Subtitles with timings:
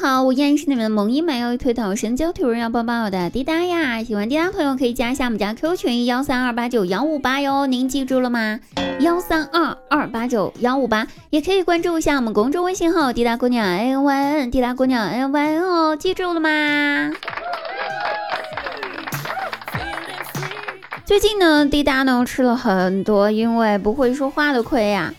[0.00, 4.04] 好，我依然是你们的萌音满腰推倒神交腿人要抱抱的滴答呀！
[4.04, 8.60] 喜欢滴答朋友可以加一下我们家 Q 群幺三二八九幺五八哟，您记住了吗？
[9.00, 17.10] 幺三二二八九幺五八，也可以关注一下我们公众微信号滴答姑娘 A N Y N，滴答姑娘 A N Y N 哦，记住了吗？
[21.04, 25.12] 最近呢，滴答呢吃了很多因为不会说话的亏呀，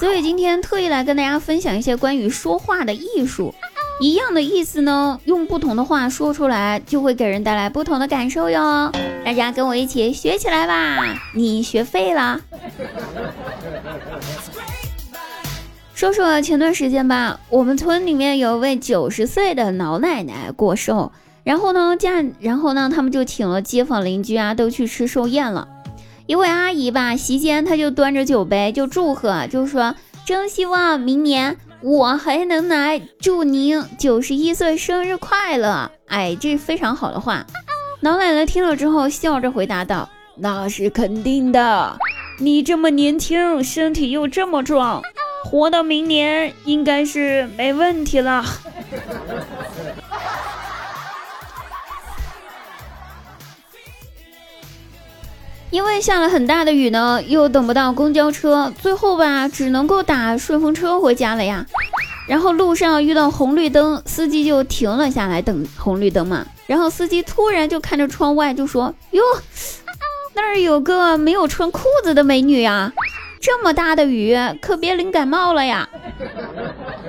[0.00, 3.54] 所以今天特意来跟大家分享一些关于说话的艺术。
[3.98, 8.92] 一样的意思呢，用不同的话说出来，就会给人带来不同的感受哟。
[9.24, 11.18] 大家跟我一起学起来吧！
[11.34, 12.38] 你学废了。
[15.94, 21.10] 说说前段时间吧，我们村里面有一位九十岁的老奶奶过寿。
[21.42, 25.66] 然后呢，家然后呢，他们就请了街坊邻居啊，都去吃寿宴了。
[26.26, 29.94] 一位阿姨吧，席间她就端着酒杯就祝贺，就说
[30.26, 37.46] ：“真希望明年我还能来祝您九十一岁生日快乐。”哎，这是非常好的话。
[38.00, 41.98] 老奶奶听了之后，笑着回答道：“那是肯定的，
[42.38, 45.02] 你这么年轻，身体又这么壮，
[45.44, 48.44] 活到明年应该是没问题了。”
[55.70, 61.66] 因为下了很大的雨呢，又等不到公交车，最后吧，只能够打顺风车回家了呀。
[62.28, 66.46] 然后路上遇到红绿灯，司机就停了下来等红绿灯嘛。
[66.66, 69.22] 然后司机突然就看着窗外就说：“哟，
[70.34, 72.92] 那儿有个没有穿裤子的美女呀！
[73.40, 75.88] 这么大的雨，可别淋感冒了呀。”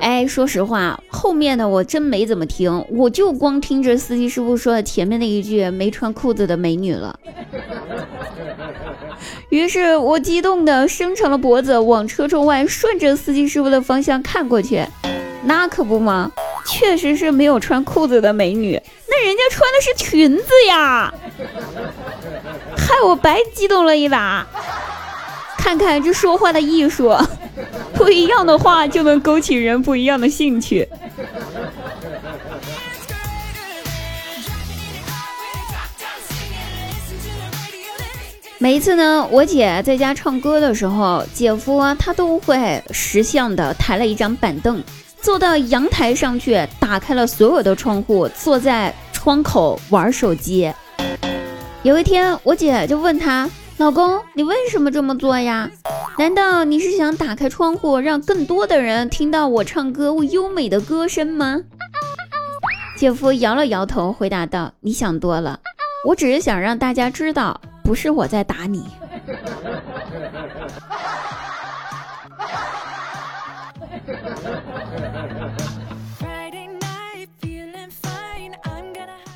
[0.00, 7.18] 哎，说实话，后面的我真没怎么听，我就光听着司机师傅说的前面那一句“没穿裤子的美女”了。
[9.56, 14.84] 于是我激动的伸长了脖子，往车窗外顺着司机师傅的方向看过去，
[15.44, 16.30] 那可不嘛，
[16.66, 21.10] 确实是没有穿裤子的美女，那人家穿的是裙子呀，
[22.76, 24.46] 害我白激动了一把。
[25.56, 27.16] 看看这说话的艺术，
[27.96, 30.86] 不一样的话就能勾起人不一样的兴趣。
[38.58, 44.82] 每一次呢，我姐在家唱歌的时候，姐夫他都会识相的抬了一张板凳，
[45.20, 50.72] 坐到阳台上去，打开了所有的窗户，坐在窗口玩手机。
[51.82, 53.46] 有一天，我姐就问他
[53.76, 55.70] ：“老公，你为什么这么做呀？
[56.16, 61.60] 难道你是想打开窗户，让更多的人听到我唱歌我优美的歌声吗？”
[62.96, 65.60] 姐夫摇了摇头，回答道：“你想多了，
[66.06, 68.84] 我只是想让大家知道。”不是我在打你。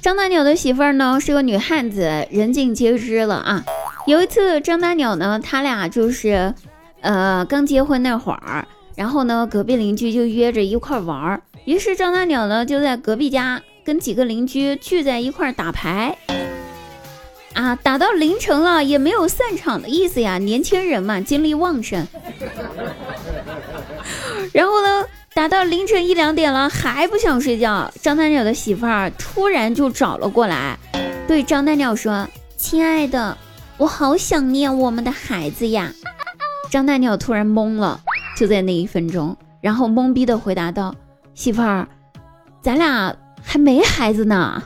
[0.01, 3.65] 张大鸟的媳妇儿呢是个女汉子，人尽皆知了啊。
[4.07, 6.53] 有一次，张大鸟呢，他俩就是
[7.03, 8.67] 呃刚结婚那会儿，
[8.97, 16.17] 然后呢，隔壁邻居就约着一块玩儿，于是张大鸟呢就在隔壁家跟几个邻居聚在一块打牌。
[17.55, 22.07] 啊，打到凌晨了也没有散场的意思呀，年轻人嘛，精力旺盛。
[24.55, 30.79] 然后呢，打到凌晨一两点了还不想睡觉，张大鸟的媳妇儿突然就找了过来，
[31.27, 33.37] 对张大鸟说：“亲爱的，
[33.77, 35.93] 我好想念我们的孩子呀。”
[36.71, 38.01] 张大鸟突然懵了，
[38.37, 40.95] 就在那一分钟，然后懵逼的回答道
[41.35, 41.89] ：“媳妇儿，
[42.63, 44.63] 咱俩还没孩子呢。”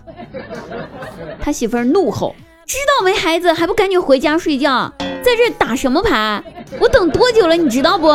[1.40, 2.36] 他媳妇儿怒吼。
[2.66, 6.42] 知道没孩子还不赶紧回家睡觉，在这打什么牌？
[6.80, 8.08] 我等多久了，你知道不？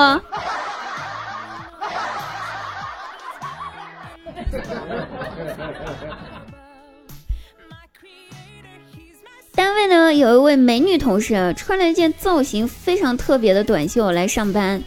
[9.53, 14.81] 单位呢有一位美女同事穿了一件造型非常特别的短袖来上班，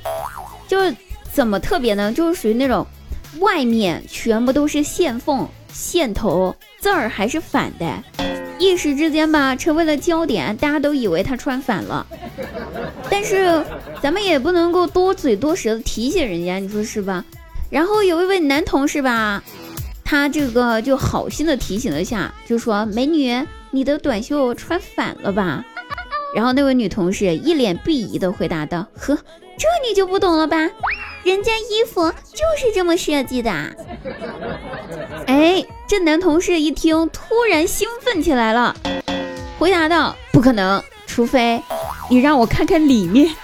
[0.67, 0.95] 就是
[1.33, 2.13] 怎么特别呢？
[2.13, 2.87] 就是属于那种
[3.39, 7.87] 外面全部都是线缝、线头，字儿还是反的。
[8.63, 12.07] 一时之间吧，成为了焦点，大家都以为他穿反了。
[13.11, 13.61] 但是
[14.01, 17.25] 咱们也不能够多嘴多舌的提醒人家，你说是吧？
[17.71, 19.43] 然后有一位男同事吧，
[20.05, 25.65] 他这个就好心的提醒了下，就说：“美女，你的短袖穿反了吧？”
[26.33, 29.19] 然后那位女同事一脸鄙夷的回答道：“呵，
[29.59, 30.57] 这你就不懂了吧？
[31.25, 33.53] 人家衣服就是这么设计的。”
[35.27, 35.65] 哎。
[35.85, 38.75] 这男同事一听，突然兴奋起来了，
[39.59, 41.63] 回答道：“不可能，除非
[42.09, 43.29] 你让我看看里面。”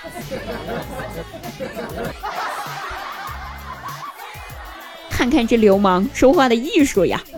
[5.10, 7.22] 看看这流氓说话的艺术呀！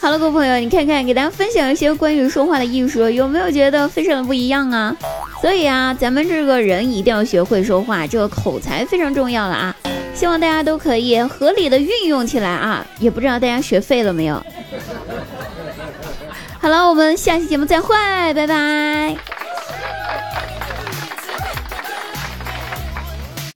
[0.00, 4.96] 好了，各位朋友，你看看，给大家分享一些关于说话的艺术，有没有觉得非常的不一样啊？
[5.40, 9.76] 所以啊，咱们这个人一定要学会说话，这个口才非常重要了啊！
[10.18, 12.84] 希望大家都可以合理的运用起来啊！
[12.98, 14.34] 也不知道大家学废了没有？
[16.60, 17.94] 好了，我们下期节目再会，
[18.34, 19.37] 拜拜。